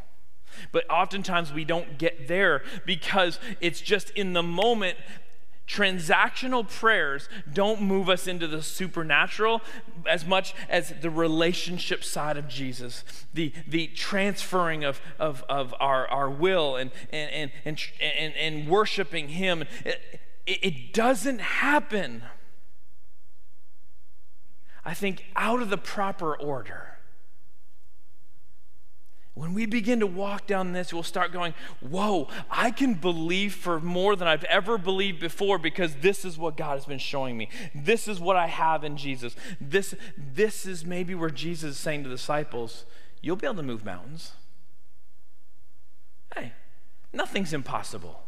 [0.73, 4.99] But oftentimes we don't get there because it's just in the moment.
[5.69, 9.61] Transactional prayers don't move us into the supernatural
[10.09, 13.05] as much as the relationship side of Jesus,
[13.35, 19.29] the, the transferring of, of, of our, our will and, and, and, and, and, worshiping
[19.29, 19.65] Him.
[19.85, 20.01] It,
[20.47, 22.23] it doesn't happen
[24.89, 26.98] I think, out of the proper order.
[29.39, 33.79] When we begin to walk down this, we'll start going, Whoa, I can believe for
[33.79, 37.49] more than I've ever believed before because this is what God has been showing me.
[37.73, 39.37] This is what I have in Jesus.
[39.61, 42.85] This, this is maybe where Jesus is saying to the disciples,
[43.23, 44.33] You'll be able to move mountains.
[46.35, 46.53] Hey,
[47.13, 48.25] nothing's impossible.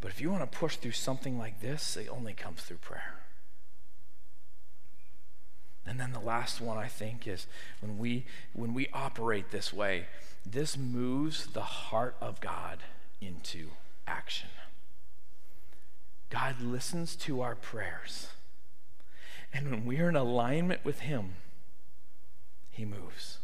[0.00, 3.17] But if you want to push through something like this, it only comes through prayer.
[5.88, 7.46] And then the last one I think is
[7.80, 10.04] when we when we operate this way,
[10.44, 12.80] this moves the heart of God
[13.22, 13.68] into
[14.06, 14.50] action.
[16.28, 18.28] God listens to our prayers.
[19.50, 21.36] And when we are in alignment with him,
[22.70, 23.38] he moves.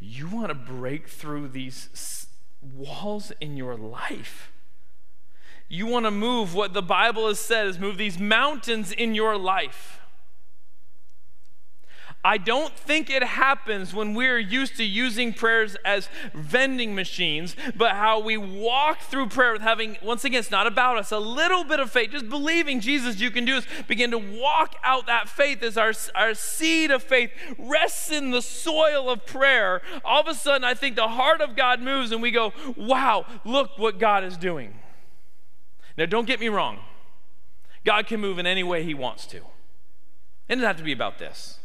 [0.00, 2.26] You want to break through these
[2.62, 4.50] walls in your life.
[5.68, 9.36] You want to move what the Bible has said is move these mountains in your
[9.36, 10.00] life.
[12.24, 17.92] I don't think it happens when we're used to using prayers as vending machines, but
[17.92, 21.62] how we walk through prayer with having, once again, it's not about us, a little
[21.62, 23.66] bit of faith, just believing Jesus, you can do this.
[23.86, 28.42] Begin to walk out that faith as our, our seed of faith rests in the
[28.42, 29.80] soil of prayer.
[30.04, 33.26] All of a sudden, I think the heart of God moves and we go, wow,
[33.44, 34.74] look what God is doing.
[35.96, 36.80] Now, don't get me wrong.
[37.84, 39.36] God can move in any way He wants to.
[39.36, 41.57] It doesn't have to be about this.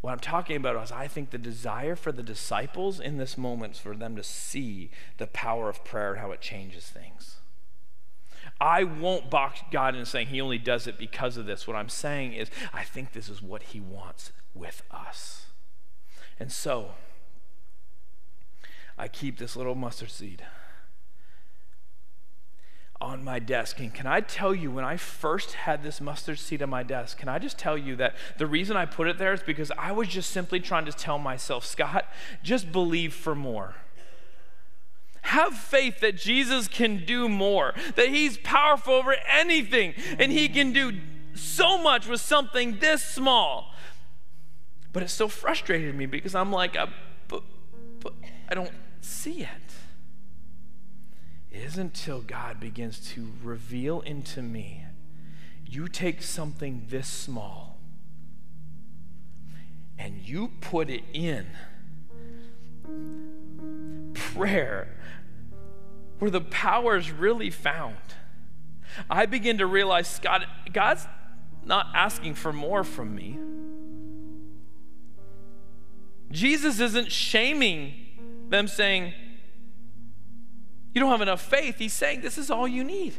[0.00, 3.74] What I'm talking about is I think the desire for the disciples in this moment
[3.74, 7.36] is for them to see the power of prayer and how it changes things.
[8.60, 11.66] I won't box God in saying he only does it because of this.
[11.66, 15.46] What I'm saying is I think this is what he wants with us.
[16.38, 16.92] And so
[18.96, 20.42] I keep this little mustard seed
[23.00, 23.80] on my desk.
[23.80, 27.18] And can I tell you, when I first had this mustard seed on my desk,
[27.18, 29.92] can I just tell you that the reason I put it there is because I
[29.92, 32.06] was just simply trying to tell myself, Scott,
[32.42, 33.74] just believe for more.
[35.22, 40.72] Have faith that Jesus can do more, that He's powerful over anything, and He can
[40.72, 40.92] do
[41.34, 43.74] so much with something this small.
[44.92, 46.86] But it still frustrated me because I'm like, uh,
[47.28, 47.42] but,
[48.00, 48.14] but
[48.48, 48.70] I don't
[49.00, 49.65] see it.
[51.64, 54.84] Isn't until God begins to reveal into me,
[55.64, 57.78] you take something this small
[59.98, 61.46] and you put it in
[64.12, 64.88] prayer
[66.18, 67.96] where the power is really found.
[69.08, 71.06] I begin to realize God, God's
[71.64, 73.38] not asking for more from me.
[76.30, 77.94] Jesus isn't shaming
[78.50, 79.14] them, saying,
[80.96, 81.76] you don't have enough faith.
[81.76, 83.12] He's saying this is all you need.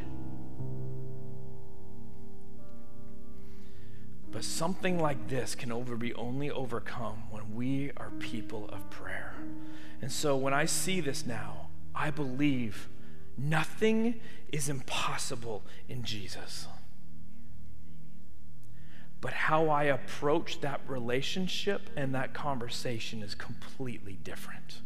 [4.32, 9.32] But something like this can over be only overcome when we are people of prayer.
[10.02, 12.88] And so when I see this now, I believe
[13.36, 14.18] nothing
[14.50, 16.66] is impossible in Jesus.
[19.20, 24.80] But how I approach that relationship and that conversation is completely different.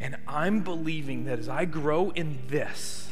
[0.00, 3.06] And I'm believing that as I grow in this,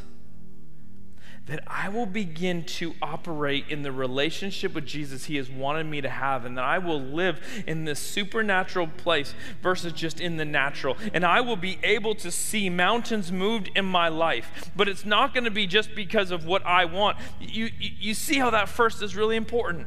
[1.47, 6.01] that I will begin to operate in the relationship with Jesus He has wanted me
[6.01, 10.47] to have, and that I will live in this supernatural place versus just in the
[10.47, 10.97] natural.
[11.13, 14.71] And I will be able to see mountains moved in my life.
[14.75, 17.19] But it's not going to be just because of what I want.
[17.41, 19.87] You, you, see how that first is really important.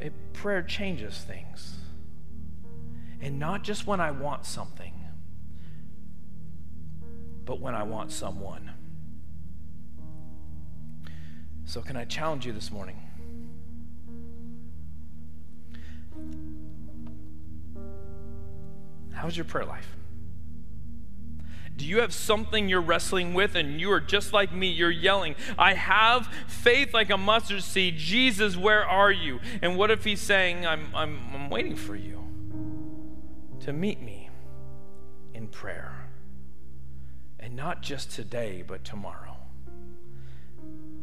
[0.00, 1.78] It, prayer changes things.
[3.20, 4.97] And not just when I want something
[7.48, 8.72] but when I want someone.
[11.64, 13.00] So, can I challenge you this morning?
[19.12, 19.96] How's your prayer life?
[21.74, 24.70] Do you have something you're wrestling with and you are just like me?
[24.70, 27.96] You're yelling, I have faith like a mustard seed.
[27.96, 29.40] Jesus, where are you?
[29.62, 32.22] And what if he's saying, I'm, I'm, I'm waiting for you
[33.60, 34.28] to meet me
[35.32, 36.07] in prayer?
[37.40, 39.36] And not just today, but tomorrow.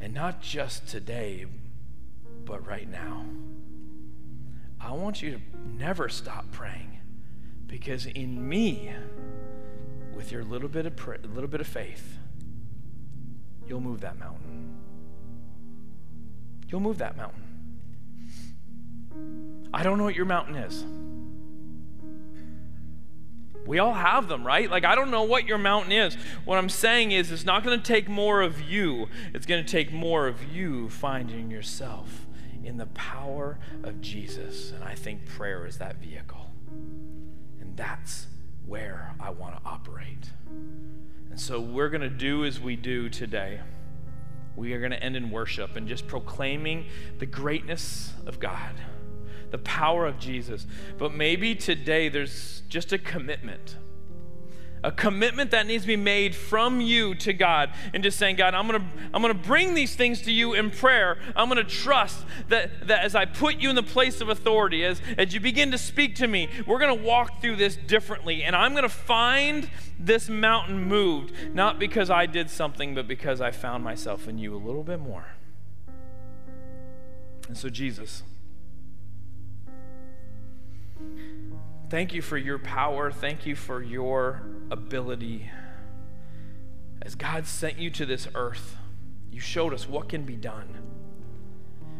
[0.01, 1.45] And not just today,
[2.45, 3.25] but right now.
[4.79, 5.41] I want you to
[5.77, 6.99] never stop praying
[7.67, 8.91] because in me,
[10.15, 10.93] with your little bit of
[11.35, 12.17] little bit of faith,
[13.67, 14.75] you'll move that mountain.
[16.69, 17.41] You'll move that mountain.
[19.73, 20.85] I don't know what your mountain is.
[23.65, 24.69] We all have them, right?
[24.69, 26.15] Like, I don't know what your mountain is.
[26.45, 29.69] What I'm saying is, it's not going to take more of you, it's going to
[29.69, 32.25] take more of you finding yourself
[32.63, 34.71] in the power of Jesus.
[34.71, 36.51] And I think prayer is that vehicle.
[37.59, 38.27] And that's
[38.65, 40.29] where I want to operate.
[41.29, 43.61] And so, we're going to do as we do today.
[44.55, 46.85] We are going to end in worship and just proclaiming
[47.19, 48.73] the greatness of God
[49.55, 50.67] the power of Jesus.
[50.97, 53.77] But maybe today there's just a commitment.
[54.83, 58.53] A commitment that needs to be made from you to God and just saying, God,
[58.53, 61.17] I'm gonna, I'm gonna bring these things to you in prayer.
[61.37, 65.01] I'm gonna trust that, that as I put you in the place of authority, as,
[65.17, 68.43] as you begin to speak to me, we're gonna walk through this differently.
[68.43, 73.51] And I'm gonna find this mountain moved, not because I did something, but because I
[73.51, 75.27] found myself in you a little bit more.
[77.47, 78.23] And so, Jesus.
[81.89, 83.11] Thank you for your power.
[83.11, 85.51] Thank you for your ability.
[87.01, 88.77] As God sent you to this earth,
[89.31, 90.67] you showed us what can be done.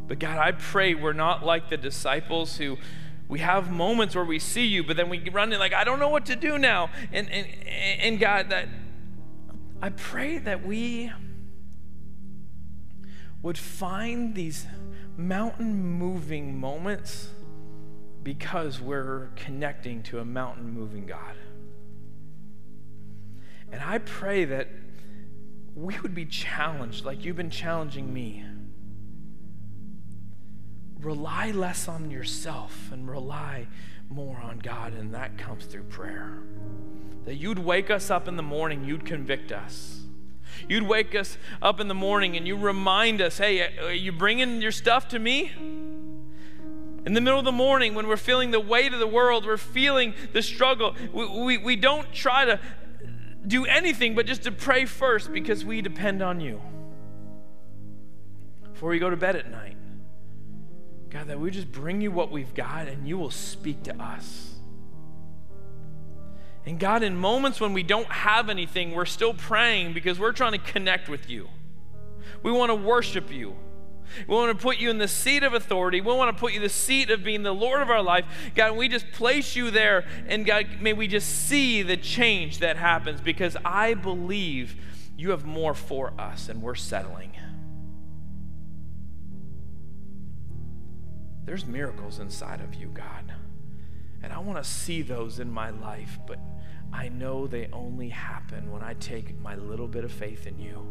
[0.08, 2.78] But God, I pray we're not like the disciples who
[3.28, 6.00] we have moments where we see you, but then we run in like, I don't
[6.00, 6.90] know what to do now.
[7.12, 8.68] And, and, and God, that
[9.82, 11.12] I pray that we
[13.42, 14.66] would find these
[15.18, 17.30] mountain moving moments
[18.26, 21.36] because we're connecting to a mountain moving God.
[23.72, 24.68] And I pray that
[25.76, 28.44] we would be challenged like you've been challenging me.
[31.00, 33.68] Rely less on yourself and rely
[34.10, 36.40] more on God, and that comes through prayer.
[37.26, 40.02] That you'd wake us up in the morning, you'd convict us.
[40.68, 44.64] You'd wake us up in the morning and you remind us, hey, are you bringing
[44.64, 45.52] your stuff to me?
[47.06, 49.58] In the middle of the morning, when we're feeling the weight of the world, we're
[49.58, 52.60] feeling the struggle, we, we, we don't try to
[53.46, 56.62] do anything but just to pray first because we depend on you.
[58.74, 59.78] Before we go to bed at night,
[61.10, 64.56] God, that we just bring you what we've got and you will speak to us.
[66.66, 70.54] And God, in moments when we don't have anything, we're still praying because we're trying
[70.54, 71.48] to connect with you.
[72.42, 73.56] We want to worship you.
[74.28, 76.02] We want to put you in the seat of authority.
[76.02, 78.26] We want to put you the seat of being the Lord of our life.
[78.56, 80.06] God, we just place you there.
[80.28, 84.76] And God, may we just see the change that happens because I believe
[85.18, 87.32] you have more for us and we're settling.
[91.46, 93.32] There's miracles inside of you, God.
[94.24, 96.40] And I want to see those in my life, but
[96.92, 100.88] I know they only happen when I take my little bit of faith in you.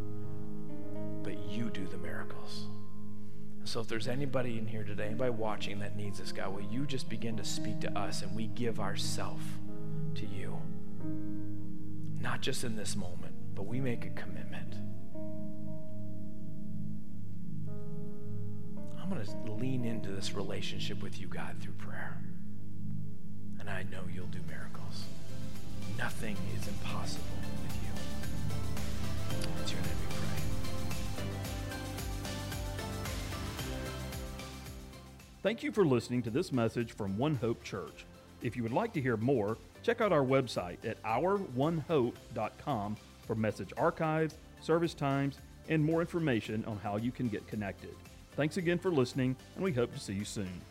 [1.24, 2.66] But you do the miracles.
[3.64, 6.84] So if there's anybody in here today, anybody watching that needs this, God, will you
[6.84, 9.42] just begin to speak to us and we give ourselves
[10.16, 10.56] to you?
[12.20, 14.74] Not just in this moment, but we make a commitment.
[19.00, 22.18] I'm going to lean into this relationship with you, God, through prayer.
[23.60, 25.04] And I know you'll do miracles.
[25.98, 27.24] Nothing is impossible
[27.62, 27.90] with you.
[29.62, 30.13] It's your name
[35.44, 38.06] Thank you for listening to this message from One Hope Church.
[38.40, 43.70] If you would like to hear more, check out our website at ouronehope.com for message
[43.76, 45.36] archives, service times,
[45.68, 47.94] and more information on how you can get connected.
[48.36, 50.62] Thanks again for listening, and we hope to see you soon.